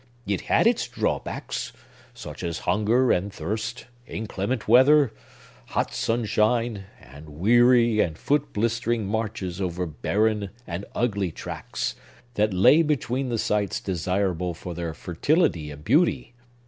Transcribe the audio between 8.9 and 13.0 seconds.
marches over barren and ugly tracts, that lay